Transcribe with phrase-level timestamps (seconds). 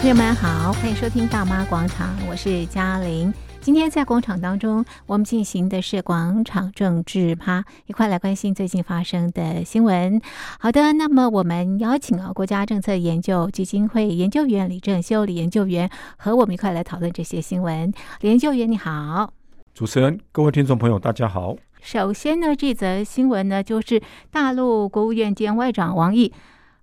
[0.00, 3.30] 朋友们好，欢迎收听《大妈广场》，我是嘉玲。
[3.60, 10.18] 今天在广场当中，我们进行的是广场政治趴，一块来关心最近发生的新闻。
[10.58, 17.92] 好的，那么我们邀请了国家政策研究基金会研究员李正修李研究员和我们一块来讨论这些新闻。
[18.22, 19.34] 李研究员你好，
[19.74, 21.54] 主持人、各位听众朋友大家好。
[21.82, 26.32] 首先呢，这则新闻呢就是大陆国务院兼外长王毅。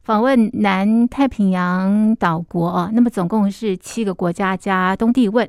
[0.07, 5.45] 访问南太平洋岛国啊，那么总共是七个国家加东帝汶。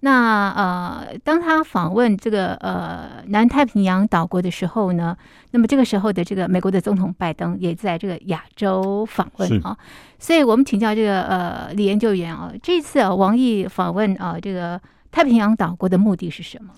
[0.00, 5.16] 那呃，当他访问这个呃南太平洋岛国的时候呢，
[5.52, 9.74] 那么这个时候的这个美国的总统拜登也在这个亚洲访问啊。
[10.18, 14.78] 所以我们请教这个呃李研究员啊，这次啊王毅访问啊这个
[15.10, 16.74] 太平洋岛国的目的是什么？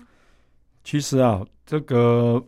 [0.85, 2.41] 其实啊，这个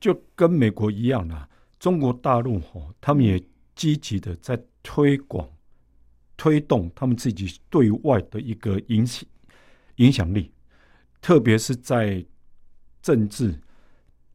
[0.00, 1.46] 就跟美国一样啊，
[1.78, 3.38] 中国大陆哦，他们也。
[3.74, 5.48] 积极的在推广、
[6.36, 9.24] 推动他们自己对外的一个影响
[9.96, 10.52] 影响力，
[11.20, 12.24] 特别是在
[13.02, 13.58] 政治、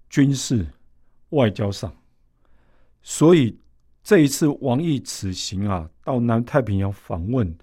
[0.10, 0.66] 军事、
[1.30, 1.96] 外交上。
[3.02, 3.58] 所以
[4.04, 7.56] 这一次王毅此行啊，到南太平洋访问，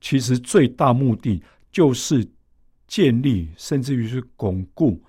[0.00, 2.26] 其实最大目的就是
[2.86, 5.02] 建立，甚至于是巩固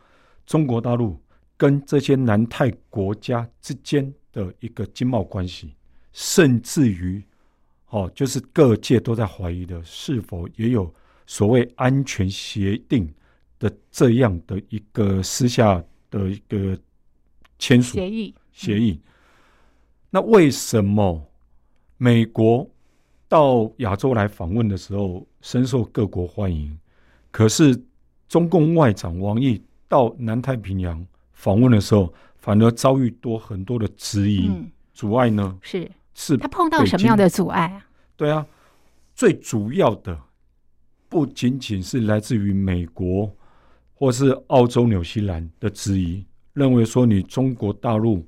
[0.45, 1.20] 中国大陆
[1.58, 5.75] 跟这些南太国家之间的一个经贸关系。
[6.14, 7.22] 甚至于，
[7.89, 10.94] 哦，就是各界都在怀疑的，是否也有
[11.25, 13.11] 所谓安全协定
[13.59, 16.78] 的这样的一个私下的一个
[17.58, 18.36] 签署协议？
[18.52, 19.02] 协议。
[20.11, 21.20] 那为什么
[21.97, 22.70] 美国
[23.27, 26.77] 到亚洲来访问的时候深受各国欢迎，
[27.31, 27.75] 可是
[28.27, 35.58] 中共外长王毅到南太平洋访问的时候，反而遭遇多很多的质疑、嗯、阻碍呢？
[35.64, 35.89] 是。
[36.16, 37.86] 是他碰到什么样的阻碍啊？
[38.16, 38.45] 对啊，
[39.16, 40.17] 最主要的
[41.09, 43.36] 不仅仅是来自于美国
[43.93, 48.23] 或是澳洲、纽西兰的质疑，认为说你中国大陆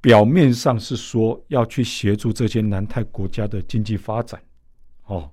[0.00, 4.40] 表面上是说要去协助这些南太国家的经济发展，
[5.06, 5.30] 哦，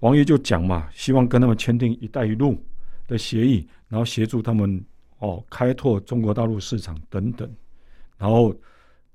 [0.00, 2.58] 王毅就讲嘛，希望跟他们签订“一带一路”
[3.06, 4.82] 的协议，然后协助他们
[5.18, 7.50] 哦开拓中国大陆市场等等，
[8.16, 8.54] 然后。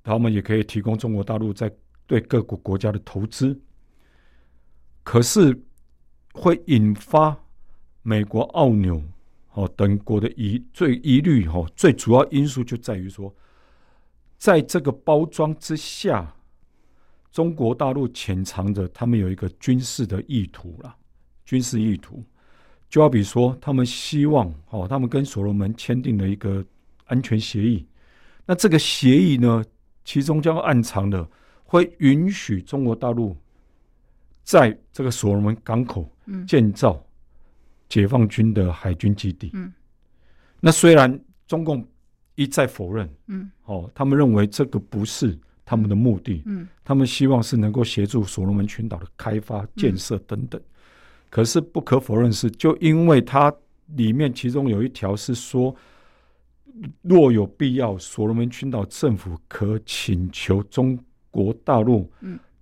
[0.09, 1.71] 他们也可以提供中国大陆在
[2.07, 3.55] 对各国国家的投资，
[5.03, 5.55] 可是
[6.33, 7.37] 会引发
[8.01, 8.99] 美国、澳纽
[9.53, 13.31] 哦等国的疑最疑虑哈，最主要因素就在于说，
[14.39, 16.33] 在这个包装之下，
[17.31, 20.95] 中国大陆潜藏着他们有一个军事的意图了，
[21.45, 22.23] 军事意图，
[22.89, 26.65] 就好比说，他们希望哦，他们跟所罗门签订了一个
[27.05, 27.85] 安全协议，
[28.47, 29.63] 那这个协议呢？
[30.09, 31.23] 其中将暗藏的
[31.63, 33.37] 会允许中国大陆
[34.43, 36.11] 在这个所罗门港口
[36.47, 36.99] 建造
[37.87, 39.51] 解放军的海军基地。
[39.53, 39.71] 嗯，
[40.59, 41.07] 那虽然
[41.45, 41.87] 中共
[42.33, 50.59] 一再否认，嗯，哦，他们认为这个不是他们的目的，嗯，他们希望是能够协助所罗门群岛的开发建设等等。
[51.29, 53.53] 可是不可否认是，就因为它
[53.95, 55.75] 里面其中有一条是说。
[57.01, 60.97] 若有必要，所罗门群岛政府可请求中
[61.29, 62.11] 国大陆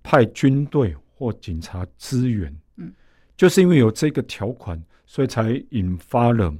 [0.02, 2.54] 派军队或警察支援。
[2.76, 2.92] 嗯，
[3.36, 6.52] 就是因为有这个条款，所以才引发了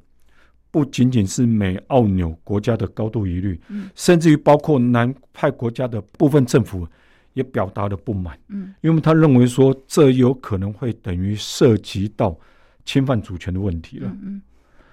[0.70, 6.86] 不仅仅是美、澳、纽国家的高度疑虑，嗯，甚至于包括南派国家的部分政府
[7.32, 8.38] 也表达了不满。
[8.48, 12.38] 嗯，因为他认为说这有可能会等于涉及到
[12.84, 14.10] 侵犯主权的问题了。
[14.22, 14.41] 嗯。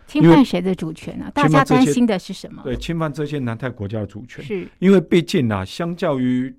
[0.07, 1.31] 侵犯谁的主权呢、啊？
[1.31, 2.61] 大家担心的是什么？
[2.63, 4.43] 对，侵犯这些南太国家的主权。
[4.45, 6.53] 是，因为毕竟啊，相较于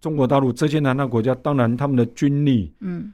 [0.00, 3.12] 中国大陆这些南太国家，当然他们的军力、嗯，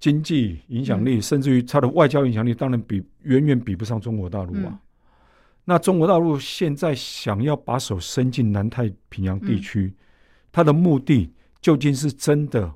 [0.00, 4.78] 经济影响力，嗯、甚至于他的外交影响力，当然比远远比不上中国大陆啊、嗯。
[5.64, 9.92] 那中国大陆现在想要把手伸进南太平洋地区，
[10.50, 11.30] 他、嗯、的目的
[11.60, 12.70] 究竟是真的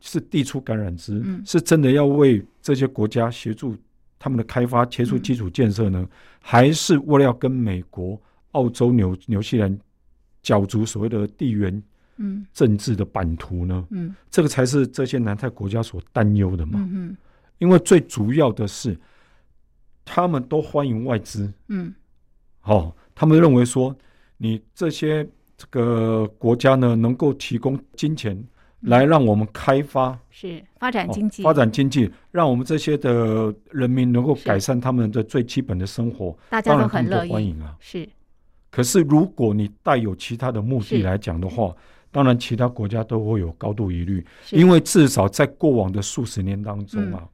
[0.00, 3.76] 是递出橄榄枝、嗯，是真的要为这些国家协助？
[4.20, 6.08] 他们的开发、切出基础建设呢、嗯，
[6.40, 8.20] 还是为了要跟美国、
[8.52, 9.76] 澳洲、纽纽西兰
[10.42, 11.82] 角逐所谓的地缘
[12.52, 13.86] 政治的版图呢？
[13.88, 16.72] 嗯，这个才是这些南太国家所担忧的嘛。
[16.74, 17.16] 嗯嗯，
[17.56, 18.94] 因为最主要的是，
[20.04, 21.50] 他们都欢迎外资。
[21.68, 21.94] 嗯，
[22.60, 23.96] 好、哦，他们认为说，
[24.36, 25.26] 你这些
[25.56, 28.44] 这个国家呢，能够提供金钱。
[28.80, 37.76] 来让我们开发，是发展经济，发展经济，让我们这些的人民能够改善他们的最基本的生活，大家都很乐意欢迎啊。
[37.78, 38.08] 是，
[38.70, 41.74] 可是如果你带有其他的目的来讲的话，
[42.10, 47.28] 当然其他国家都会有高度疑虑，因为至少在过往的数十年当中啊，嗯、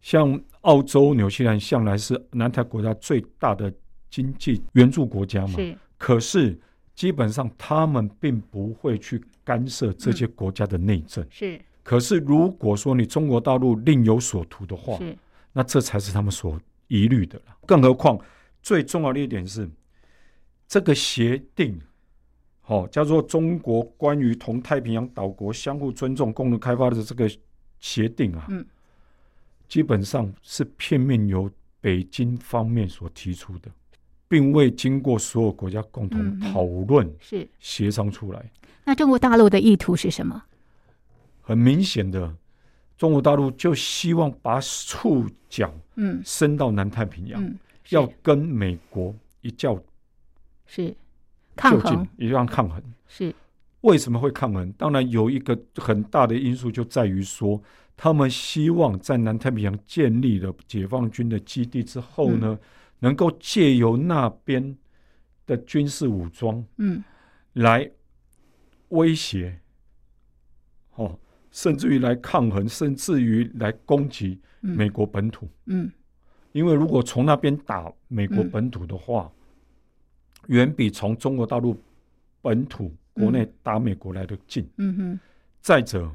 [0.00, 3.72] 像澳洲、纽西兰向来是南太国家最大的
[4.10, 5.76] 经济援助国家嘛，是。
[5.98, 6.58] 可是
[6.94, 11.26] 基本上他们并不会去干涉这些国家的内政。
[11.30, 15.16] 是，可是如果说你中国大陆另有所图的话，是，
[15.52, 17.56] 那这才是他们所疑虑的了。
[17.66, 18.18] 更何况
[18.62, 19.68] 最重要的一点是，
[20.66, 21.80] 这个协定。
[22.66, 27.30] 好、哦，叫做中国关于同太平洋岛国相互尊重、共同开发的这个
[27.78, 28.64] 协定啊，嗯，
[29.68, 31.50] 基本上是片面由
[31.82, 33.70] 北京方面所提出的，
[34.34, 38.50] 并未经过所有国家共同讨论、是协商出来。
[38.84, 40.42] 那中国大陆的意图是什么？
[41.40, 42.34] 很明显的，
[42.98, 47.56] 中国大陆就希望把触角嗯伸到南太平洋，嗯、
[47.90, 49.80] 要跟美国一较
[50.66, 50.92] 是。
[51.54, 52.82] 抗衡，一样抗衡。
[53.06, 53.32] 是
[53.82, 54.72] 为什么会抗衡？
[54.72, 57.62] 当然有一个很大的因素，就在于说，
[57.96, 62.58] 他们希望在南太平洋建立了解放军的基地之后呢，嗯、
[63.04, 64.76] 能够借由那边
[65.46, 67.04] 的军事武装，嗯，
[67.52, 67.90] 来
[68.88, 69.60] 威胁，
[70.94, 71.18] 哦，
[71.50, 75.92] 甚至于来抗衡，甚至于来攻击美国本土，嗯，嗯
[76.52, 79.30] 因为如果从那边打美国本土的话。
[79.30, 79.40] 嗯
[80.48, 81.74] 远比从中国大陆
[82.42, 84.68] 本土国内打美国来的近。
[84.76, 85.20] 嗯哼。
[85.62, 86.12] 再者，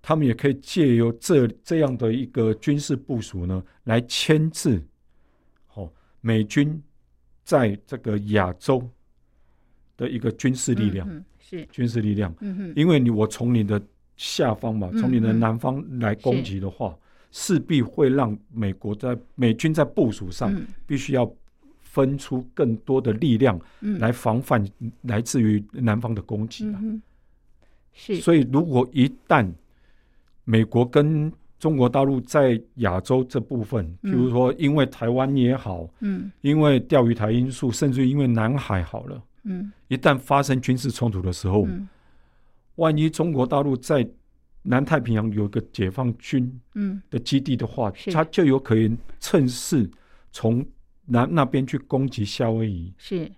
[0.00, 4.82] 他们也可以借由这这样的一个军事部署呢，来牵制，哦，
[6.22, 6.82] 美军
[7.44, 8.82] 在这个亚洲
[9.98, 11.06] 的一个军事力量。
[11.38, 12.34] 是军事力量。
[12.40, 12.72] 嗯哼。
[12.74, 13.78] 因为你我从你的
[14.16, 16.96] 下方嘛，从你的南方来攻击的话，
[17.30, 20.50] 势必会让美国在美军在部署上
[20.86, 21.30] 必须要。
[21.84, 23.60] 分出更多的力量
[23.98, 24.66] 来防范
[25.02, 27.02] 来自于南方的攻击，嗯，
[27.92, 28.16] 是。
[28.16, 29.46] 所以，如果一旦
[30.44, 31.30] 美国跟
[31.62, 41.68] 中国大陆在亚洲这部分，譬如说因为台湾也好，嗯，因为钓鱼台因素，甚至因为南海好了，嗯，一旦发生军事冲突的时候，
[42.74, 44.04] 万一中国大陆在
[44.62, 47.00] 南太平洋有一个解放军嗯。
[47.08, 49.88] 的基地的话，它就有可能趁势
[50.32, 50.66] 从。
[51.04, 53.30] 南那边去攻击夏威夷，是，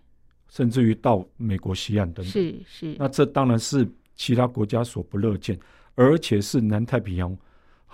[0.50, 2.94] 甚至于到美国西岸等等，是是。
[2.98, 5.58] 那这当然是其他国家所不乐见，
[5.94, 7.34] 而且是南太平洋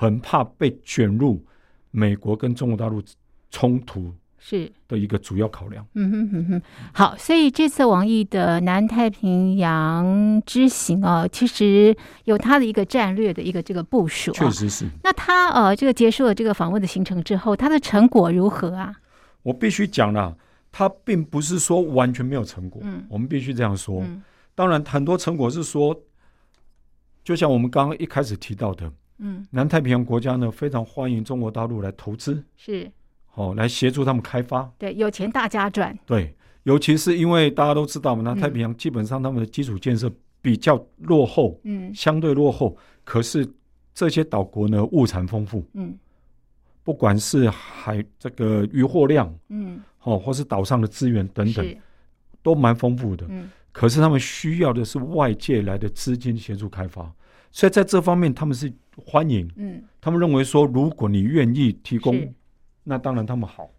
[0.00, 1.44] 很怕被卷入
[1.91, 3.02] 美国跟中国大陆
[3.50, 5.87] 冲突是的一个主要考量。
[5.93, 6.62] 嗯哼哼哼。
[6.94, 11.94] 好，所以这次王毅的南太平洋之行啊，其实
[12.25, 14.88] 有他的一个战略的一个这个部署，确实是。
[15.05, 18.94] 那他呃，这个结束了这个访问的行程之后，他的成果如何啊？
[19.43, 20.35] 我必须讲了，
[20.73, 22.81] 他并不是说完全没有成果。
[22.82, 24.00] 嗯，我们必须这样说。
[24.00, 24.23] 嗯，
[24.55, 25.94] 当然，很多成果是说，
[27.23, 32.90] 就像我们刚刚一开始提到的，嗯，南太平洋国家呢非常欢迎中国大陆来投资，是，
[33.26, 34.70] 好，来协助他们开发。
[34.78, 35.96] 对，有钱大家赚。
[36.05, 36.34] 对，
[36.64, 40.11] 尤其是因为大家都知道嘛，南太平洋基本上他们的基础建设
[40.43, 42.76] 比较落后，嗯，相对落后。
[43.05, 43.46] 可是
[43.94, 45.96] 这些岛国呢，物产丰富，嗯。
[46.82, 51.76] 不管是海这个渔获量，嗯，哦，或是岛上的资源等等，
[52.43, 53.26] 都蛮丰富的。
[53.28, 57.02] 嗯，可是他们需要的是外界来的资金协助开发，
[57.52, 59.50] 所以在这方面他们是欢迎。
[59.56, 62.35] 嗯，他们认为说，如果你愿意提供，
[62.85, 63.70] 那当然他们好。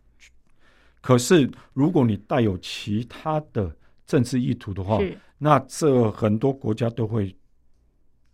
[1.01, 3.75] 可是如果你带有其他的
[4.05, 4.99] 政治意图的话，
[5.37, 7.35] 那这很多国家都会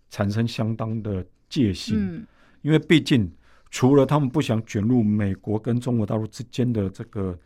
[0.10, 1.96] 产生相当的戒心。
[1.98, 2.28] 嗯，
[2.62, 3.32] 因为毕竟。
[3.70, 7.38] 除了他们不想卷入美国跟中国大陆之间的这个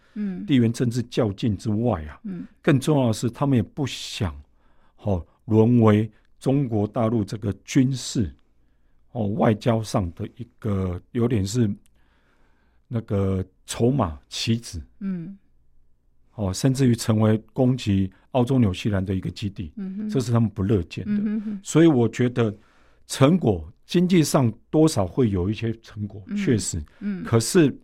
[0.45, 4.39] 地缘政治较劲之外啊，嗯，更重要的是他们也不想
[4.97, 6.09] 哦沦为
[6.39, 8.31] 中国大陆这个军事
[9.11, 11.69] 哦外交上的一个有点是
[12.87, 15.37] 那个筹码棋子，嗯，
[16.35, 22.55] 哦，甚至于成为攻击澳洲、纽西兰的一个基地，嗯，这是他们不乐见的，嗯，所以我觉得
[23.07, 23.67] 成果。
[23.83, 27.77] 经济上多少会有一些成果，确实，嗯，可是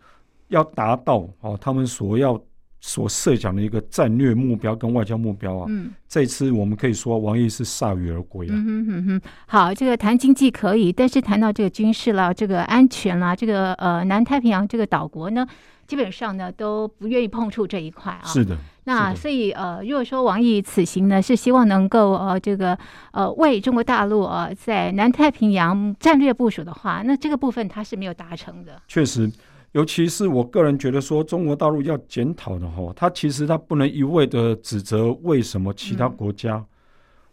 [0.47, 2.41] 要达到哦，他们所要
[2.79, 8.53] 所设想的一个战略目标跟外交目标啊，嗯，这次我们可以说王毅是铩羽而归啊。
[8.53, 15.45] 嗯哼哼，好，这个谈经济可以，但是谈到这个军事啦，这个安全啦，这个呃南太平洋这个岛国呢，
[15.87, 18.23] 基本上呢都不愿意碰触这一块啊。
[18.25, 18.57] 是的。
[18.85, 22.77] 那所以呃，如果说王毅此行呢是希望能够呃这个
[23.11, 28.81] 呃为中国大陆呃在南太平洋战略部署的话，那这个部分他是没有达成的。
[28.87, 29.29] 确实，
[29.77, 36.65] 尤其是我个人觉得说，中国大陆要检讨的哈，他其实他不能一味的指责为什么其他国家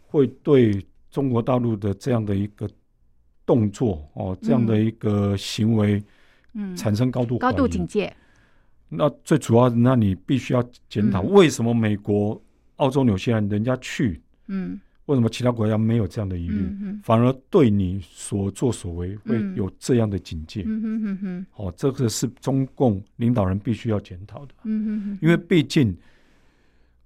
[0.05, 2.69] 会对中国大陆的这样的一个
[3.47, 6.03] 动作哦，这样的一个行为，
[6.53, 8.15] 嗯，产生高度高度警戒。
[8.89, 12.39] 那最主要，那你必须要检讨为什么美国、
[12.75, 16.67] 澳洲、纽西兰人家去，嗯，为什么其他国家没有这样的疑虑，
[17.03, 20.63] 反而对你所作所为会有这样的警戒？
[20.65, 21.45] 嗯哼哼哼。
[21.55, 24.53] 哦，这个是中共领导人必须要检讨的。
[24.63, 25.19] 嗯哼哼。
[25.21, 25.95] 因为毕竟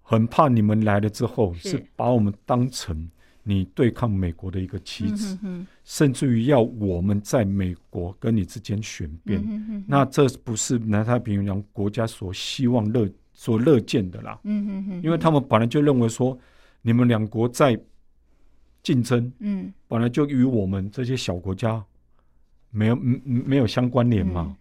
[0.01, 3.10] 很怕你们来了之后，是把我们当成。
[3.41, 14.39] 你对抗美国的一个棋子，嗯、哼哼甚至于要我们在美国跟你之间选边，嗯、哼哼那这不是南太平洋国家所希望乐所乐见的啦。
[14.44, 16.38] 嗯、哼哼因为他们本来就认为说，
[16.84, 17.79] 你们两国在
[18.84, 21.84] 竞争，嗯，本来就与我们这些小国家
[22.72, 24.46] 没有没有相关联嘛。
[24.48, 24.56] 嗯、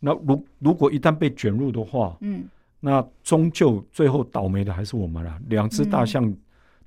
[0.00, 2.44] 那如如果一旦被卷入的话，嗯，
[2.80, 5.40] 那终究最后倒霉的还是我们了。
[5.48, 6.34] 两只大象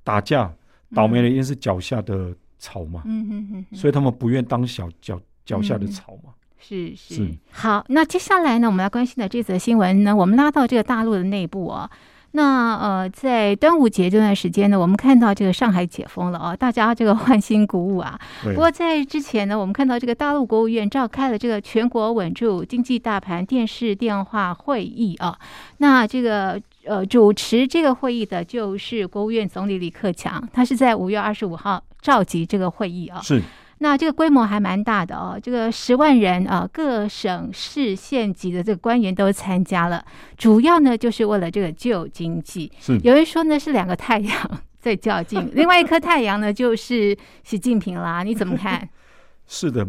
[0.03, 0.45] 打架。
[0.45, 0.55] 嗯
[0.91, 6.33] 倒霉的因是脚下的草嘛，嗯哼哼哼，所以他们不愿当小脚脚下的草嘛。
[6.57, 11.87] 是是，是好，那接下来呢，我们来关心的这则新闻呢，我们拉到这个大陆的内部啊。
[12.31, 18.19] 那呃，在端午节这段时间呢，我们看到这个上海解封了啊，大家这个欢欣鼓舞啊。
[18.43, 25.37] 不过在之前呢，我们看到这个大陆国务院召开了这个全国稳住经济大盘电视电话会议啊。
[25.77, 33.19] 那这个呃，主持这个会议的就是国务院总理李克强，他是在五月二十五号召集这个会议啊。
[33.21, 33.41] 是。
[33.81, 40.05] 那这个规模还蛮大的哦，这个十万人啊，各省市县级的这个官员都参加了，
[40.37, 42.69] 主要呢就是为了这个旧经济。
[42.77, 48.87] 是，有人说呢是两个太阳在较劲， 另外一颗太阳呢就是习近平啦，你怎么看？
[49.47, 49.87] 是的，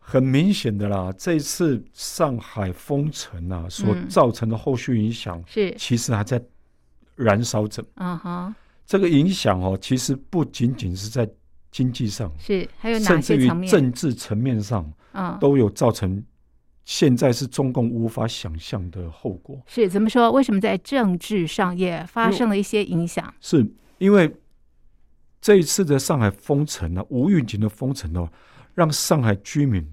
[0.00, 6.42] 很明显的啦，这次上海封城啊所造成的后续影响是，其实还在
[7.14, 7.84] 燃烧着。
[7.94, 11.28] 嗯哼，这个影响哦，其实不仅仅是在。
[11.70, 13.68] 经济上是还有哪些层面？
[13.68, 16.24] 甚至于政治层面上，嗯，都有造成
[16.84, 19.60] 现在是中共无法想象的后果。
[19.66, 20.32] 是怎么说？
[20.32, 23.32] 为什么在政治上也发生了一些影响？
[23.40, 24.34] 是因为
[25.40, 28.28] 这一次的上海封城呢、啊，无预警的封城哦，
[28.74, 29.86] 让上海居民，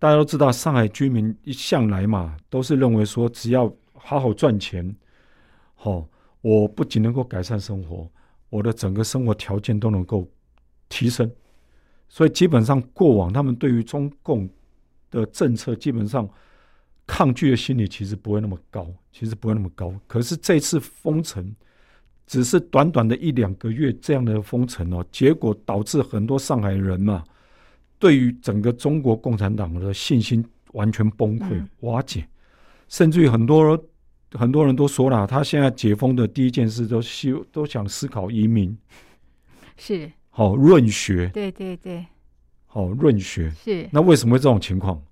[0.00, 4.94] 大家都知道，上海居民一向来嘛，都是认为说，只要好好赚钱，
[5.76, 6.08] 好、哦，
[6.40, 8.10] 我不仅能够改善生活，
[8.50, 10.28] 我的整个生活条件都能够。
[10.88, 11.30] 提升，
[12.08, 14.48] 所以基本上过往他们对于中共
[15.10, 16.28] 的政策，基本上
[17.06, 19.92] 抗拒的心理其实不会那么高，其实不会那么高。
[20.06, 21.54] 可是这次封城，
[22.26, 27.24] 只是短短的一两个月这样的封城哦，结果导致很多上海人嘛，
[27.98, 32.28] 对于整个中国共产党的信心完全崩溃瓦解，
[32.88, 33.82] 甚至于很多
[34.32, 38.76] 很多人都说了，他现在解封的第一件事都希都想思考移民，
[39.78, 40.12] 是。
[40.38, 42.06] 好润学，对对对，
[42.70, 43.88] 哦润学是。
[43.90, 45.02] 那为什么会这种情况？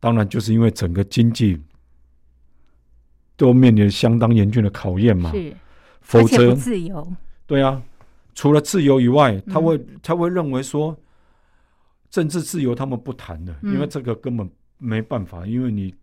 [0.00, 1.62] 当然就是因为整个经济
[3.36, 5.30] 都面临相当严峻的考验嘛。
[5.30, 5.54] 是，
[6.00, 7.06] 否则自由。
[7.46, 7.80] 对啊，
[8.34, 10.98] 除了自由以外，他会他会认为说，
[12.10, 15.94] 政治自由他们不谈的，因为这个根本没办法，因为你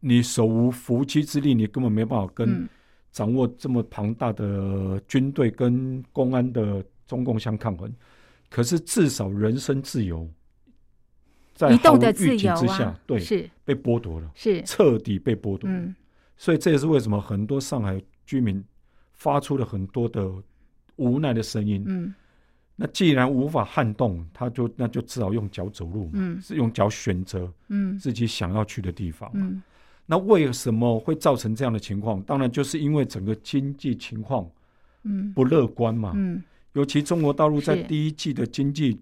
[0.00, 2.66] 你手无缚鸡之力，你根本没办法跟
[3.12, 6.82] 掌握这么庞大的军队跟公安的。
[7.10, 7.92] 中共相抗衡，
[8.48, 10.30] 可是至少人身自由
[11.56, 15.68] 在毫无预警之下，对，是被剥夺了，是彻底被剥夺。
[15.68, 15.92] 嗯，
[16.36, 18.64] 所以这也是为什么很多上海居民
[19.12, 20.32] 发出了很多的
[20.94, 21.82] 无奈的声音。
[21.84, 22.14] 嗯，
[22.76, 29.28] 那既然无法撼动，他就那就只好用脚走路嘛，嗯，是用脚选择，嗯，自己想要去的地方。
[29.34, 29.60] 嗯，
[30.06, 32.22] 那为什么会造成这样的情况？
[32.22, 34.48] 当然就是因为整个经济情况，
[35.02, 36.40] 嗯，不乐观嘛，嗯。
[36.74, 39.00] 尤其中国大陆在第一季的经济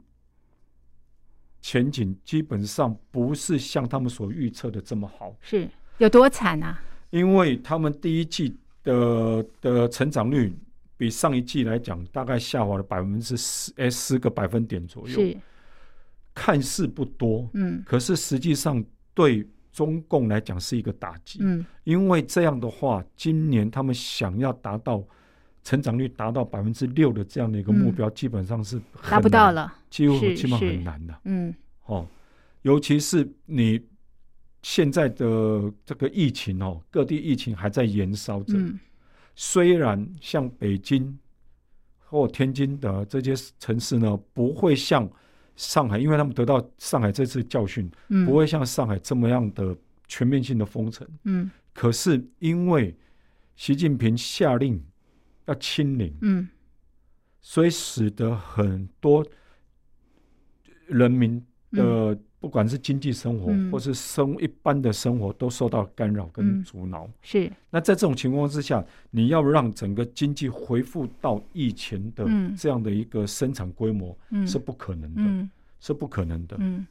[1.61, 5.37] 前景，基本上不是像他们所预测的这么好。
[5.43, 6.83] 是有多惨啊？
[7.11, 10.51] 因为他们第一季的的成长率
[10.97, 15.15] 比上一季来讲，大概下滑了百分之十，哎，十个百分点左右。
[15.15, 15.37] 是
[16.35, 18.83] 看似不多，嗯，可是实际上
[19.13, 21.41] 对中共来讲是一个打击。
[21.43, 25.05] 嗯，因为这样的话，今年他们想要达到。
[25.65, 31.21] 成长率达到百分之六的这样的一个目标，基本上是达不到了，几乎基本很难的。
[31.25, 32.07] 嗯，哦，
[32.63, 33.79] 尤其是你
[34.63, 38.55] 现在的这个疫情哦，各地疫情还在延烧着。
[38.57, 38.79] 嗯，
[39.35, 41.19] 虽然像北京
[42.07, 45.07] 或天津的这些城市呢，不会像
[45.55, 51.07] 上海，因为他们得到上海这次教训，嗯，不会像上海这么样的全面性的封城。
[51.25, 52.97] 嗯，可是因为
[53.55, 54.83] 习近平下令。
[55.49, 56.49] 要清零，嗯，
[57.41, 59.27] 所以使得很多
[60.87, 62.25] 人民的、嗯。
[62.41, 67.13] 不管是经济生活，嗯、或是生一般的生活，都受到干扰跟阻挠、嗯。
[67.21, 67.53] 是。
[67.69, 72.25] 那在这种情况之下，你要让整个经济恢复到以前的
[72.57, 75.51] 这样的一个生产规模，是不可能的，嗯、
[75.81, 76.57] 是不可能的。
[76.61, 76.87] 嗯。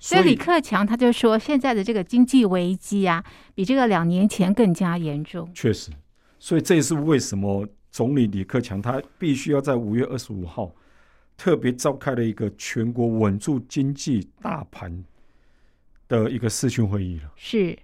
[0.00, 3.22] 所以李克强他就说，现在的这个经济危机啊，
[3.54, 5.50] 比这个两年前更加严重。
[5.52, 5.92] 确实。
[6.38, 10.70] 所以这也是为什么总理李克强他必须要在五月二十五号。
[11.34, 15.02] 特别召开了一个全国稳住经济大盘
[16.06, 17.32] 的一个视讯会议了。
[17.36, 17.78] 是，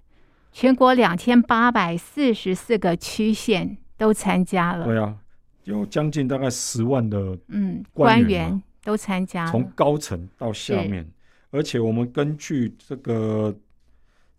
[0.52, 4.84] 全国两千八百四十四个区县都参加了。
[4.84, 5.16] 对啊，
[5.64, 11.10] 有将近大概十万的嗯官员都参加了，从高层到下面，
[11.50, 13.54] 而且我们根据这个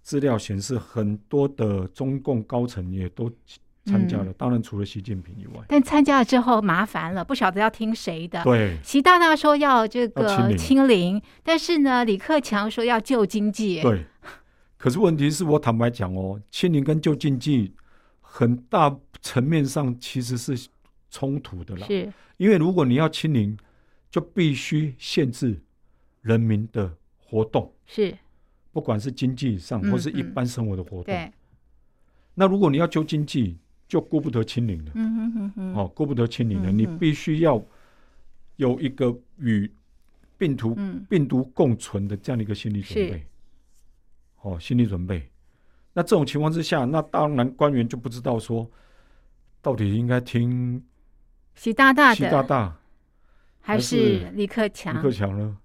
[0.03, 3.31] 资料显示，很多的中共高层也都。
[3.85, 8.41] 参加了，当然除了习近平以外，但参加了之后麻烦了，不晓得要听谁的。
[8.43, 13.81] 对，习大大说要这个清零，但是呢，李克强说要救经济。
[13.81, 14.05] 对，
[14.77, 17.73] 可是问题是我坦白讲哦，清零跟救经济
[18.21, 20.69] 很大层面上其实是
[21.09, 21.85] 冲突的啦。
[21.85, 23.57] 是，因为如果你要清零，
[24.09, 25.61] 就必须限制
[26.21, 28.17] 人民的活动，是，
[28.71, 31.03] 不管是经济上或是一般生活的活动。
[31.03, 31.29] 对，
[32.35, 33.57] 那如果你要救经济，
[33.93, 37.63] 就顾不得清零了，嗯哼哼哼，哦，顾不得清零了，嗯、你必须要
[38.55, 39.71] 有一个与
[40.35, 43.23] 病毒、嗯、病毒共存的这样的一个心理准备，是
[44.41, 45.29] 哦，心理准备。
[45.93, 48.67] 那这种情况之下，那当然官员就不知道说，
[49.61, 50.83] 到底应该听
[51.53, 52.75] 习大大的，习大大
[53.61, 54.95] 还是李克强？
[54.95, 55.55] 李克强呢？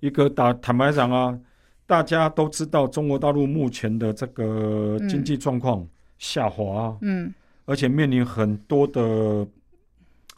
[0.00, 1.40] 一个打坦白讲啊，
[1.86, 7.32] 大家都知道中国大陆目前的这个经济状况下滑、啊，嗯。
[7.66, 9.46] 而且面临很多的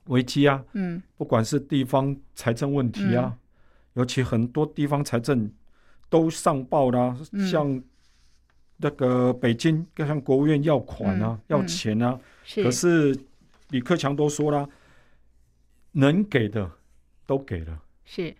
[0.04, 3.38] 危机啊，嗯，不管是地方财政问题啊，嗯、
[3.94, 5.50] 尤其很多地方财政
[6.08, 7.82] 都上报啦，嗯、像
[8.76, 13.18] 那个北京要，向国务院要款啊，嗯、要钱啊，是可是
[13.70, 14.68] 李克强都说了，
[15.92, 16.70] 能给的
[17.26, 18.32] 都给了，是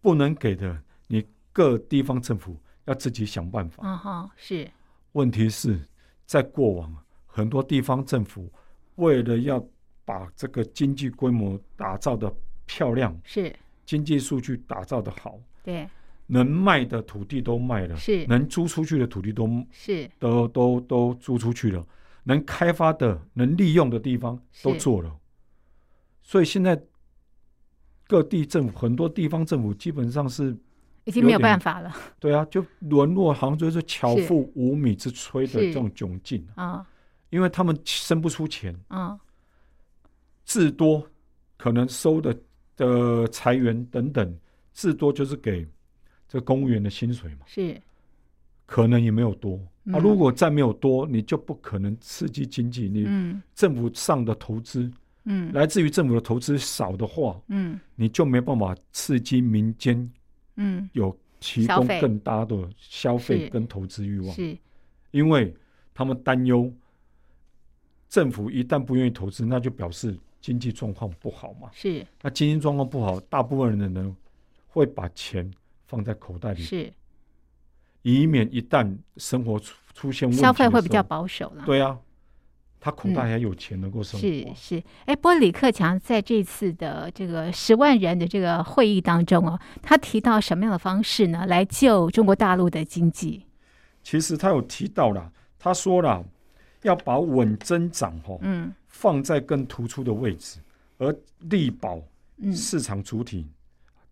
[0.00, 3.86] 不能给的，你各地方政府要自己想办法。
[3.86, 4.70] 啊哈，是。
[5.12, 5.78] 问题是
[6.24, 7.01] 在过往。
[7.34, 8.52] 很多地方政府
[8.96, 9.64] 为了要
[10.04, 12.30] 把这个经济规模打造的
[12.66, 13.50] 漂亮，是。
[13.86, 15.88] 经济数据打造的好，对，
[16.26, 18.26] 能卖的土地都卖了，是。
[18.26, 20.08] 能租出去的土地都是。
[20.18, 21.84] 都都都租出去了，
[22.24, 25.16] 能开发的、能利用的地方都做了，
[26.22, 26.80] 所以现在
[28.06, 30.54] 各地政府很多地方政府基本上是
[31.04, 36.86] 已经没有办法了，对啊，就沦落，杭州就是巧妇无米之炊的这种窘境啊。
[37.32, 39.18] 因为他们生不出钱，嗯，
[40.44, 41.02] 至多
[41.56, 42.38] 可能收的
[42.76, 44.38] 的财源等等，
[44.74, 45.66] 至多就是给
[46.28, 47.80] 这个公务员的薪水嘛，是，
[48.66, 49.58] 可能也没有多。
[49.90, 52.86] 啊，如果再没有多，你就不可能刺激经济。
[52.86, 53.08] 你
[53.54, 54.92] 政府上的投资，
[55.24, 60.12] 嗯，来自于政府的投资少的话，嗯，你就没办法刺激民间，
[60.56, 64.54] 嗯，有提供更大的消费跟投资欲望，是，
[65.12, 65.56] 因为
[65.94, 66.70] 他们担忧。
[68.12, 71.70] 政府一旦不愿意投资，那就表示经济状况不好嘛。
[71.72, 74.14] 是，那经济状况不好，大部分人呢
[74.68, 75.50] 会把钱
[75.86, 76.92] 放在口袋里，是，
[78.02, 81.64] 以免一旦生活出出现问题，消费会比较保守了。
[81.64, 81.98] 对啊，
[82.78, 84.26] 他口袋还有钱能够生活。
[84.26, 93.46] 嗯、是是，哎，不过李克强在这次的这个十万人的这个会议当中哦，他提到什么样的方式呢，来救中国大陆的经济？
[94.02, 96.22] 其实他有提到了，他说了。
[96.82, 100.58] 要把稳增长哈，嗯，放在更突出的位置，
[100.98, 102.02] 而力保
[102.54, 103.46] 市场主体，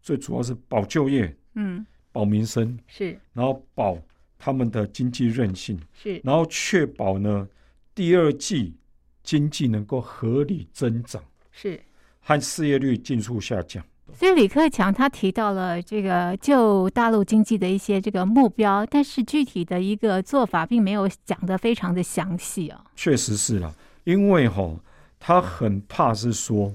[0.00, 3.98] 最主要是保就业，嗯，保民生是，然后保
[4.38, 7.48] 他们的经济韧性是，然后确保呢
[7.94, 8.74] 第二季
[9.22, 11.80] 经济能够合理增长是，
[12.20, 13.85] 和失业率尽速下降。
[14.12, 22.85] 所以李克强他提到了这个就大陆经济的一些这个目标，但是具体的一个做法并没有讲得非常的详细啊。
[22.94, 24.77] 确实是了，因为哈，
[25.18, 26.75] 他很怕是说，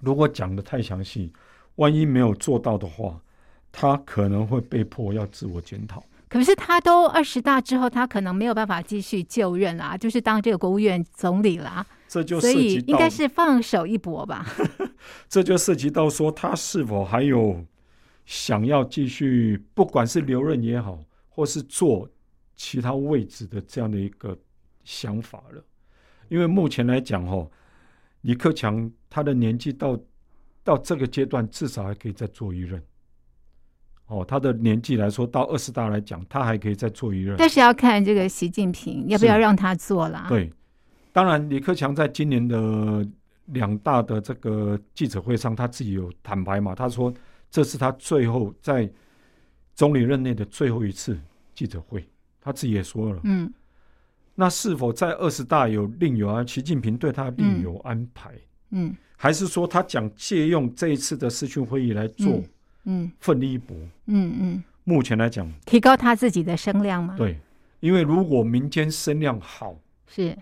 [0.00, 1.32] 如果讲的太详细，
[1.76, 3.20] 万一没有做到的话，
[3.70, 6.04] 他可能会被迫要自我检讨。
[6.28, 11.84] 可是他都二十大之后，他可能没有办法继续就任啦，就是当这个国务院总理啦。
[12.12, 14.46] 这就涉及到，所以应该是放手一搏吧。
[15.30, 17.64] 这就涉及到说，他是否还有
[18.26, 20.98] 想要继续，不管是留任也好，
[21.30, 22.06] 或是做
[22.54, 24.36] 其他位置的这样的一个
[24.84, 25.64] 想法了。
[26.28, 27.48] 因为目前来讲，哈，
[28.20, 29.98] 李克强他的年纪到
[30.62, 32.82] 到这个阶段至少还可以再做一任。
[34.08, 37.36] 哦，他的年纪来说，到二十大来讲，他还可以再做一任。
[37.38, 40.26] 但是要看这个习近平要不要让他做了。
[40.28, 40.52] 对，
[41.12, 43.06] 当然李克强在今年的
[43.46, 47.12] 两大的这个记者会上，他自己有坦白嘛，他说
[47.50, 48.90] 这是他最后在
[49.74, 51.18] 总理任内的最后一次
[51.54, 52.06] 记者会，
[52.40, 53.20] 他自己也说了。
[53.24, 53.52] 嗯，
[54.34, 56.44] 那是否在二十大有另有啊？
[56.46, 58.30] 习近平对他另有安排？
[58.70, 62.32] 嗯，嗯还是说他想借用这一次的视讯会议来做？
[62.36, 62.44] 嗯
[62.84, 63.76] 嗯，奋力一搏。
[64.06, 67.14] 嗯嗯，目前来讲，提高他自己的声量吗？
[67.16, 67.38] 对，
[67.78, 69.76] 因为如果民间声量好，
[70.08, 70.36] 是，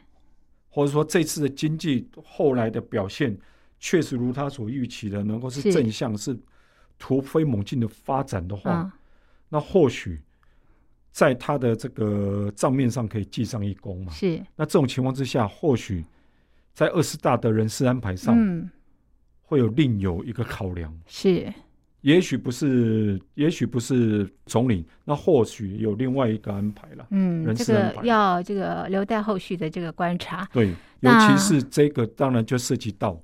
[0.70, 3.36] 或者说这次的经济后来的表现
[3.78, 6.38] 确实如他所预期的，能够是正向，是
[6.98, 8.92] 突飞猛进的发展的话，哦、
[9.48, 10.20] 那或许
[11.10, 14.12] 在他的这个账面上可以记上一功嘛。
[14.12, 16.04] 是，那这种情况之下，或许
[16.72, 18.70] 在二十大的人事安排上，嗯，
[19.42, 20.96] 会有另有一个考量。
[21.06, 21.52] 是。
[22.02, 27.06] 也许不是，也许不是总理，那或许有另外一个安排了。
[27.10, 30.48] 嗯，人事安排，这个要这个留待后续的这个观察。
[30.52, 33.20] 对，尤其是这个，当然就涉及到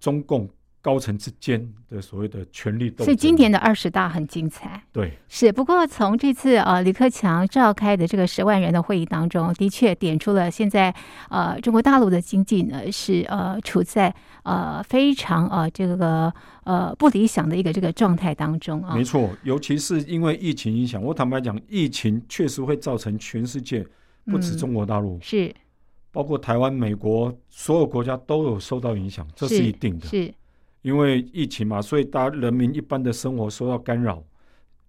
[0.00, 0.48] 中共。
[0.86, 4.80] 高层之间的所谓的权力斗争，所以今年的二十大很精彩。
[4.92, 5.50] 对，是。
[5.50, 10.94] 不过从这次呃李克强召开的这个十万人的会议当中，的确点出了现在
[11.28, 18.94] 呃中国大陆的经济呢是呃处在呃非常呃这个呃不理想的一个这个状态当中啊。
[18.94, 23.84] 没错，尤其是因为疫情影响，我坦白讲，疫情确实会造成全世界
[24.26, 25.52] 不止中国大陆，嗯、是
[26.12, 30.06] 包括台湾、美国所有国家都有受到影响，这是一定的。
[30.06, 30.26] 是。
[30.26, 30.34] 是
[30.86, 34.22] 因为疫情嘛，所以大家人民一般的生活受到干扰，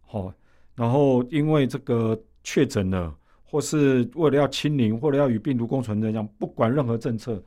[0.02, 0.32] 好，
[0.76, 7.44] 然后因为这个确诊了，或是为了要清零，或者要与病毒共存这样，不管任何政策，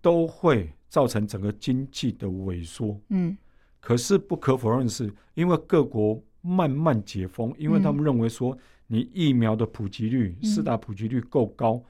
[0.00, 2.96] 都会造成整个经济的萎缩。
[3.08, 3.36] 嗯，
[3.80, 11.82] 可是不可否认的是，因为各国慢慢解封，因为他们认为说你疫苗的普及率、施打普及率够高，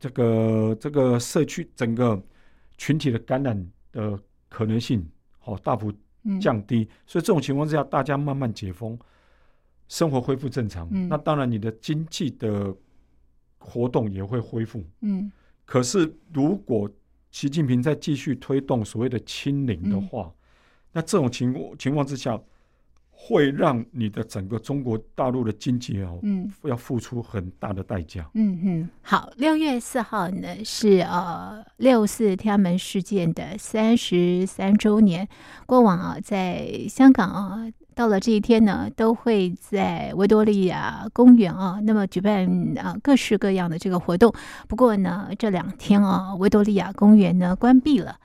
[0.00, 2.18] 这个这个社区整个
[2.78, 4.18] 群体的感染的。
[4.48, 5.06] 可能性
[5.38, 5.92] 好大幅
[6.40, 8.98] 降低，嗯，所以这种情况之下，大家慢慢解封，
[9.88, 12.74] 生活恢复正常，嗯，那当然你的经济的
[13.58, 14.84] 活动也会恢复。
[15.00, 15.30] 嗯，
[15.64, 16.90] 可是如果
[17.30, 20.34] 习近平再继续推动所谓的清零的话，嗯，
[20.92, 22.40] 那这种情况情况之下。
[23.18, 28.28] 会让你的整个中国大陆的经济哦，嗯，要付出很大的代价。
[28.34, 35.26] 嗯嗯，好，六月四号呢是呃六四天安门事件的三十三周年。
[35.64, 42.46] 过往啊，在香港啊，到了这一天呢，都会在维多利亚公园啊，那么举办
[42.78, 44.32] 啊各式各样的这个活动。
[44.68, 48.16] 不过呢，这两天啊，维多利亚公园呢关闭了。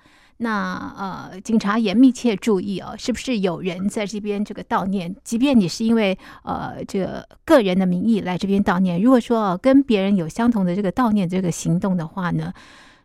[0.43, 5.15] 那呃，警察也密切注意哦，是不是有人在这边这个悼念？
[5.23, 12.51] 即便你是因为呃这个个人的名义来这边悼念，如果说跟别人有相同的这个悼念这个行动的话呢，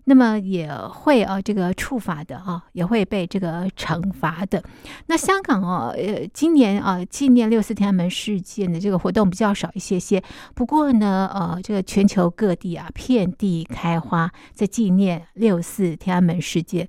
[0.04, 4.64] 那么也会啊这个处罚的啊，也会被这个惩罚的。
[5.08, 10.22] 那香港哦，呃，今年啊纪念六四天安门事件的这个活动比较少一些些，
[10.54, 16.88] 不过呢，呃，这个全球各地啊遍地开花，在纪念六四天安门事件。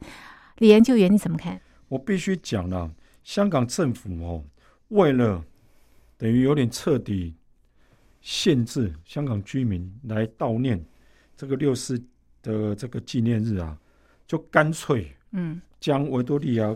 [0.57, 1.61] 李研究员，你怎么看？
[1.87, 2.91] 我必须讲了，
[3.23, 4.43] 香港政府哦，
[4.89, 5.43] 为了
[6.17, 7.35] 等于有点彻底
[8.21, 10.83] 限制香港居民来悼念
[11.35, 12.01] 这个六四
[12.41, 13.77] 的这个纪念日啊，
[14.25, 16.75] 就干脆嗯，将维多利亚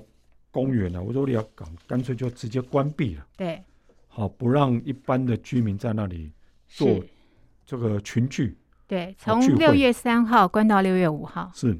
[0.51, 3.27] 公园啊、维多利亚港干脆就直接关闭了。
[3.35, 3.63] 对，
[4.07, 6.31] 好，不让一般的居民在那里
[6.67, 7.03] 做
[7.65, 8.55] 这个群聚。
[8.87, 11.51] 对，从六月三号关到六月五号。
[11.55, 11.77] 是，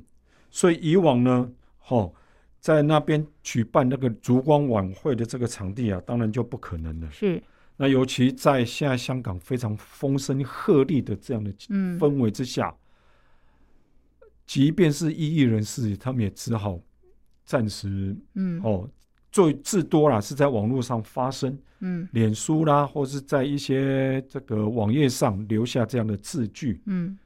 [0.49, 1.51] 所以以往呢。
[1.87, 2.13] 哦，
[2.59, 7.11] 在那边举办那个烛光晚会的这个场地啊，当然就不可能了。
[7.11, 7.41] 是，
[7.75, 11.51] 那尤其在现在香港非常风声鹤唳的这样的
[11.97, 12.73] 氛围之下，
[14.21, 16.79] 嗯，即便是异议人士，他们也只好
[17.43, 18.87] 暂时，嗯，哦，
[19.31, 27.17] 最至多啦是在网络上发声，嗯，脸书啦，或是在一些这个网页上留下这样的字句，嗯，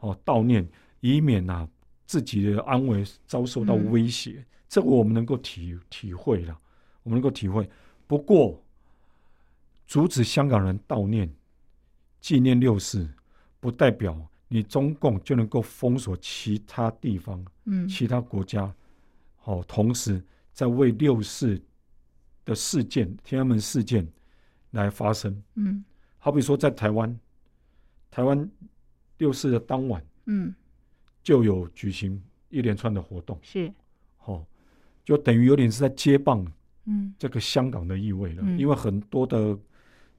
[0.00, 0.66] 哦，悼念，
[1.00, 1.68] 以免啊。
[2.08, 6.58] 自己的安危遭受到威胁，嗯，这个我们能够体体会了，
[7.02, 7.68] 我们能够体会。
[8.06, 8.64] 不过，
[9.86, 11.30] 阻止香港人悼念、
[12.18, 13.06] 纪念六四，
[13.60, 14.18] 不代表
[14.48, 18.74] 你中共就能够封锁其他地方、嗯、其他国家。
[19.36, 21.60] 好，同时在为六四
[22.42, 24.10] 的事件、天安门事件
[24.70, 25.42] 来发声。
[25.56, 25.84] 嗯，
[26.16, 27.20] 好比说在台湾，
[28.10, 28.50] 台湾
[29.18, 30.54] 六四的当晚，嗯。
[31.28, 33.70] 就有举行一连串的活动，是，
[34.24, 34.42] 哦，
[35.04, 36.42] 就等于有点是在接棒，
[36.86, 38.42] 嗯，这个香港的意味了。
[38.46, 39.54] 嗯、因为很多的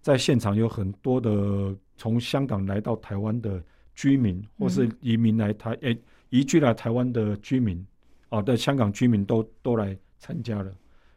[0.03, 3.59] 在现场有很多的从香港来到台湾的
[3.95, 7.83] 居民，或是移民来台诶、欸、移居来台湾的居民
[8.29, 10.71] 啊的香港居民都都来参加了，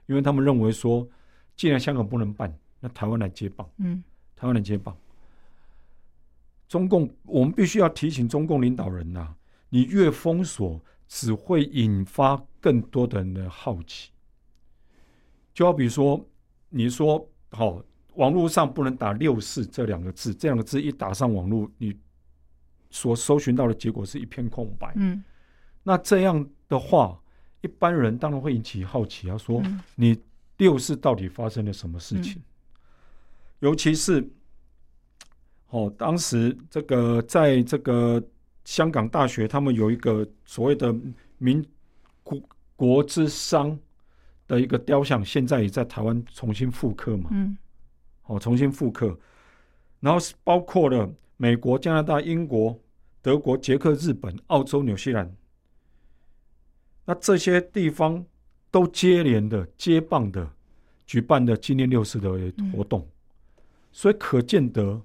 [0.06, 1.06] 因为他们认为说，
[1.54, 2.50] 既然香港不能办，
[2.80, 4.02] 那台湾来接棒，嗯，
[4.34, 4.96] 台湾来接棒。
[6.66, 9.36] 中共，我们必须要提醒中共领导人呐、啊，
[9.74, 14.10] 你越封锁，只会引发更多的人的好奇。
[15.54, 16.22] 就好比说，
[16.68, 17.84] 你说好、哦，
[18.16, 21.96] 网络上不能打“六四”这两个字，这两个字一打上网络，你
[22.90, 24.92] 所搜寻到的结果是一片空白。
[24.96, 25.24] 嗯，
[25.82, 27.18] 那这样的话，
[27.62, 30.20] 一般人当然会引起好奇，啊说：“嗯、你
[30.58, 32.44] 六四到底发生了什么事情？”嗯、
[33.60, 34.30] 尤其是。
[35.68, 38.22] 哦，当时这个在这个
[38.64, 40.94] 香港大学，他们有一个所谓的
[41.38, 41.64] 民
[42.22, 42.40] 国
[42.76, 43.76] 国之殇
[44.46, 47.30] 的一个雕像，现在也在台湾重新复刻嘛。
[47.32, 47.56] 嗯，
[48.26, 49.18] 哦，重新复刻，
[50.00, 52.78] 然后是包括了美国、加拿大、英国、
[53.20, 55.34] 德国、捷克、日本、澳洲、纽西兰，
[57.04, 58.24] 那这些地方
[58.70, 60.48] 都接连的接棒的
[61.06, 62.30] 举办的纪念六四的
[62.72, 65.02] 活动，嗯、所以可见得。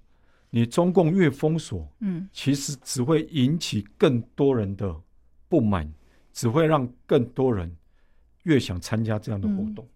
[0.58, 4.96] 你中共越封锁，嗯，其实只会引起更多人的
[5.48, 5.88] 不满，
[6.34, 7.72] 只会让更多人
[8.42, 9.88] 越想参加这样的活动，嗯、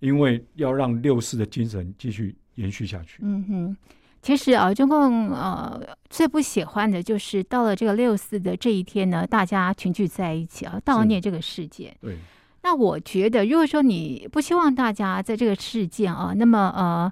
[0.00, 3.20] 因为要让六四的精神继续延续下去。
[3.22, 3.76] 嗯哼，
[4.20, 11.96] 其实啊，中共呃最不喜欢的就是到了这个六四的这一天呢，大家群聚在一起啊，悼念这个事件。
[12.02, 12.18] 对，
[12.64, 17.10] 那我觉得，如果说你不希望大家在这个事件啊，那么呃。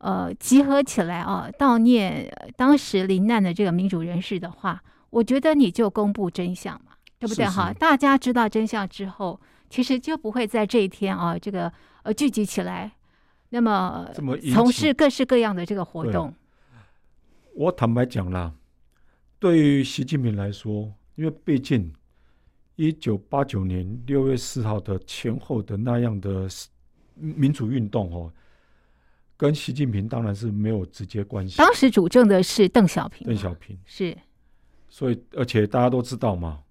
[0.00, 7.70] 呃，集合起来啊，悼念当时罹难的这个民主人士的话，我觉得你就公布真相嘛，对不对哈？
[7.70, 11.70] 大家知道真相之后，其实就不会在这一天啊，这个
[12.02, 12.90] 呃聚集起来，
[13.50, 14.08] 那么
[14.54, 16.32] 从事各式各样的这个活动。
[17.54, 18.54] 我坦白讲啦，
[19.38, 21.92] 对于习近平来说，因为毕竟
[22.76, 26.48] 一九八九年六月四号的前后的那样的
[27.16, 28.32] 民主运动哦。
[29.40, 31.56] 跟习近平当然是没有直接关系。
[31.56, 33.26] 当时主政的是邓小平。
[33.26, 34.14] 邓小平是，
[34.86, 36.62] 所以而且大家都知道嘛，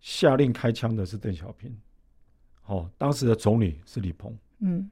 [0.00, 1.76] 下令开枪的是邓小平。
[2.66, 4.32] 哦，当时的总理是李鹏。
[4.60, 4.88] 嗯，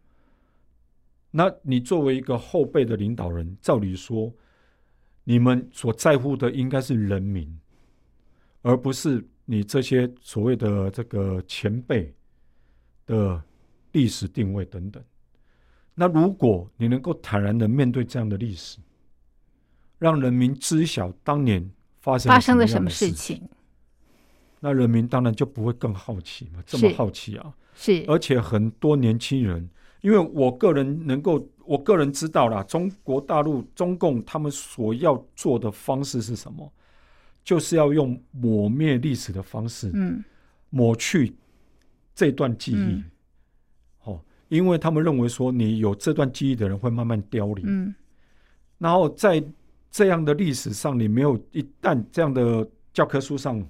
[1.31, 4.35] 那你作为一个后辈的领导人，照理说，
[5.23, 7.57] 你们所在乎的应该是人民，
[8.63, 12.13] 而不是你这些所谓的这个前辈
[13.07, 13.41] 的
[13.93, 15.01] 历史定位等等。
[15.95, 18.79] 那如果你能够坦然的面对这样的历史，
[19.99, 23.49] 让人民知晓当年发生发生了什么事情，
[24.61, 27.55] 那人民当然就不会更好奇嘛，这么好奇啊！
[27.75, 29.69] 是，而且很多年轻人，
[30.01, 36.73] 因为我个人能够，我个人知道啦，中国大陆中共他们所要做的方式是什么？
[37.45, 40.25] 就是要用抹灭历史的方式，嗯，
[40.71, 41.37] 抹去
[42.15, 42.77] 这段记忆。
[42.77, 43.05] 嗯
[44.49, 47.95] 因为他们认为说，你有这段记忆的人会慢慢凋零，嗯，
[48.79, 49.43] 然后在
[49.91, 53.65] 这样的历史上，你没有一旦这样的教科书上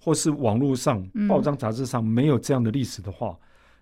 [0.00, 3.36] 或是网络上、报章杂志上没有这样的历史的话，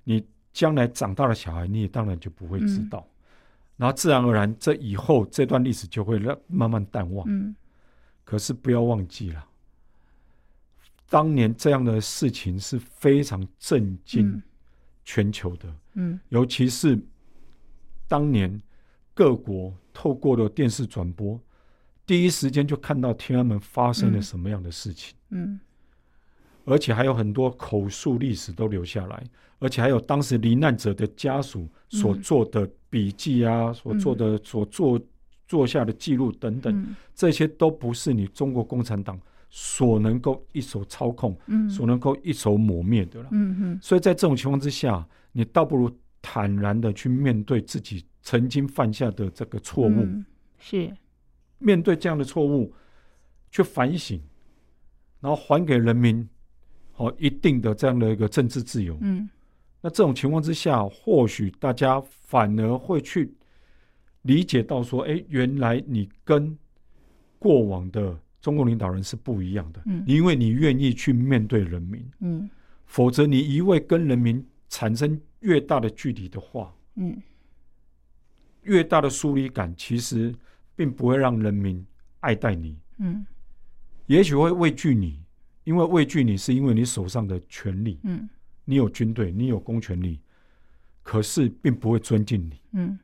[0.04, 3.06] 你将来长大的小孩，你也当然就不会知道，
[3.76, 7.24] 然后自然而然，这以后这段历史就会让慢慢淡忘。
[7.28, 7.54] 嗯，
[8.24, 9.44] 可是不要忘记了，
[11.08, 14.42] 当年这样的事情是非常震惊
[15.04, 15.68] 全球的。
[15.68, 15.89] 嗯，
[16.28, 16.98] 尤其是
[18.06, 18.60] 当年
[19.12, 21.38] 各国透过了电视转播，
[22.06, 25.14] 第一时间就看到天安门发生了什么样的事情。
[25.30, 25.60] 嗯，
[26.64, 29.22] 而且还有很多口述历史都留下来，
[29.58, 35.00] 而且还有当时罹难者的家属所做的笔记啊，所做的所做
[35.46, 41.68] 做下的记录等等，这些都不是你中国共产党所能够一手操控，嗯。
[41.68, 43.28] 所能够一手抹灭的了。
[43.32, 45.06] 嗯嗯，所以在这种情况之下。
[45.32, 45.90] 你倒不如
[46.20, 50.24] 坦然的去面对自己曾经犯下的这个错误，嗯、
[50.58, 50.92] 是
[51.58, 52.74] 面对这样的错误
[53.50, 54.20] 去反省，
[55.20, 56.28] 然后还给人民
[56.92, 58.98] 好一定的这样的一个政治自由。
[59.00, 59.28] 嗯，
[59.80, 63.32] 那这种情况之下，或许大家反而会去
[64.22, 66.54] 理解到说，哎，原来你跟
[67.38, 69.80] 过往的中国领导人是不一样的。
[69.86, 72.04] 嗯，因为你愿意去面对人民。
[72.18, 72.50] 嗯，
[72.84, 74.44] 否则你一味跟人民。
[74.70, 77.20] 产生越大的距离的话，嗯，
[78.62, 80.34] 越大的疏离感，其实
[80.74, 81.84] 并不会让人民
[82.20, 83.26] 爱戴你，嗯，
[84.06, 85.20] 也许会畏惧你，
[85.64, 88.28] 因为畏惧你是因为你手上的权力，嗯，
[88.64, 90.20] 你有军队，你有公权力，
[91.02, 92.60] 可是并不会尊敬你。
[92.72, 92.98] 嗯，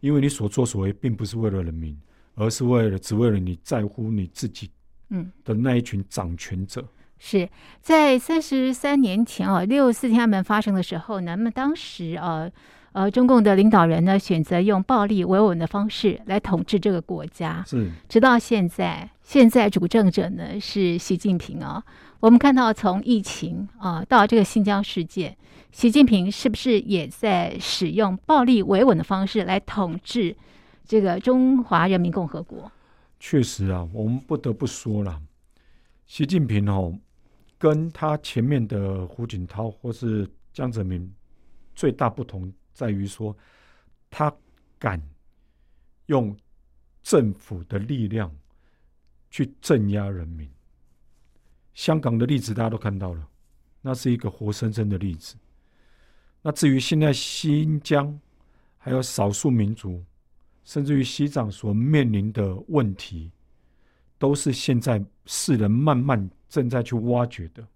[0.00, 1.96] 因为你所作所为并不是为了人民，
[2.34, 4.70] 而是为了只为了你在乎你自己
[5.10, 5.30] 嗯。
[5.44, 6.84] 的那一群掌权者。
[7.16, 7.48] 嗯、是
[7.80, 12.50] 在三十三年前啊，六四天安门发生的时候，那么当时啊。
[12.92, 21.84] 呃，中共的领导人呢，选择用暴力维稳的方式来统治这个国家，是直到现在，现在主政者呢是习近平啊。
[22.20, 25.36] 我们看到从疫情啊到这个新疆事件，
[25.72, 30.34] 习近平是不是也在使用暴力维稳的方式来统治
[30.86, 32.72] 这个中华人民共和国？
[33.20, 35.20] 确实啊，我们不得不说了，
[36.06, 36.94] 习近平哦，
[37.58, 41.12] 跟他前面的胡锦涛或是江泽民
[41.74, 42.52] 最大不同。
[42.72, 43.34] 在于说，
[44.10, 44.30] 他
[44.78, 45.02] 敢
[46.06, 46.36] 用
[47.02, 48.30] 政府的力量
[49.30, 50.46] 去镇压人民。
[51.72, 53.26] 香港的例子大家都看到了，
[53.80, 55.36] 那是一个活生生的例子。
[56.42, 58.20] 那至于现在新疆
[58.76, 60.04] 还有少数民族，
[60.64, 63.32] 甚至于西藏所面临的问题，
[64.18, 67.66] 都是现在世人慢慢正在去挖掘的。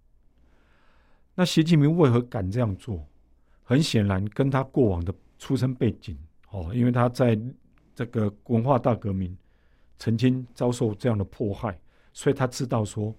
[1.35, 3.07] 那习近平为何敢这样做？
[3.63, 6.19] 很显然，跟他过往的出身背景，
[6.51, 7.39] 哦，因为他在
[7.95, 9.37] 这个文化大革命
[9.97, 11.79] 曾经遭受这样的迫害，
[12.13, 13.15] 所以他知道说，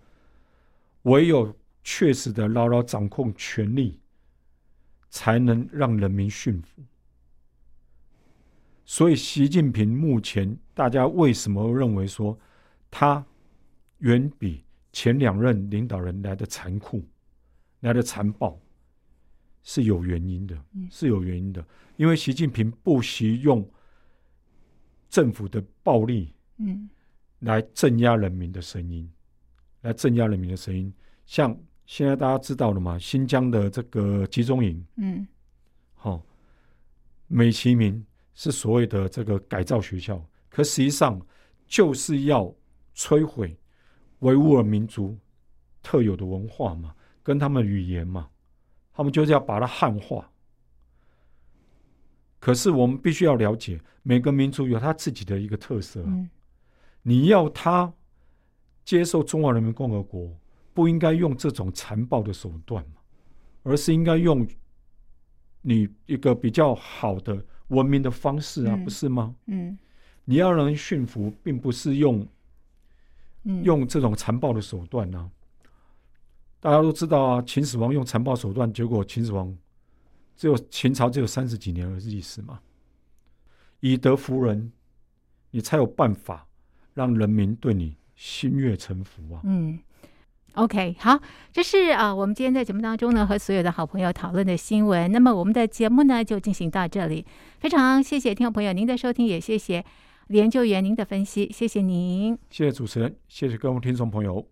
[1.03, 3.99] 唯有确实的牢牢掌控权力，
[5.09, 6.83] 才能让人民驯服。
[8.83, 12.37] 所以，习近平目前大家为什么认为说
[12.89, 13.25] 他
[13.99, 17.03] 远比前两任领导人来的残酷，
[17.81, 18.59] 来的残暴？
[19.63, 21.63] 是有原因的，是有原因的，
[21.95, 23.63] 因为习近平不惜用
[25.07, 26.89] 政府的暴力，嗯，
[27.41, 29.07] 来镇压人民的声音，
[29.81, 30.91] 来镇压人民的声音。
[31.27, 35.27] 像现在大家知道了嘛，新疆的这个集中营，嗯，
[35.93, 36.25] 好，
[37.27, 41.21] 美其名是所谓的这个改造学校，可实际上
[41.67, 42.51] 就是要
[42.95, 43.55] 摧毁
[44.21, 45.15] 维吾尔民族
[45.83, 48.27] 特有的文化嘛，跟他们语言嘛。
[48.93, 50.29] 他们就是要把它汉化，
[52.39, 56.03] 可是我们必须要了解，每个民族有他自己的一个特色。
[56.05, 56.29] 嗯，
[57.01, 57.91] 你要他
[58.83, 60.29] 接受中华人民共和国，
[60.73, 62.85] 不应该用这种残暴的手段，
[63.63, 64.45] 而是应该用
[65.61, 69.33] 你一个比较好的文明的方式啊，不是吗？
[69.45, 69.75] 嗯，
[70.25, 72.27] 你要让人驯服，并不是用
[73.43, 75.29] 用这种残暴的手段呢。
[76.59, 79.57] 大家都知道啊，秦始皇用残暴手段，结果秦始皇
[80.37, 82.59] 只有秦朝只有三十几年的历史嘛。
[83.79, 84.71] 以德服人，
[85.49, 86.45] 你才有办法
[86.93, 89.41] 让人民对你心悦诚服啊。
[89.43, 89.79] 嗯
[90.53, 91.19] ，OK，好，
[91.51, 95.11] 这是啊，我们今天在节目当中呢，和所有的好朋友讨论的新闻。
[95.11, 97.25] 那么我们的节目呢，就进行到这里。
[97.57, 99.83] 非常谢谢听众朋友您的收听，也谢谢
[100.31, 104.50] 研究员您的分析，谢谢您，谢谢主持人，谢谢各位听众朋友。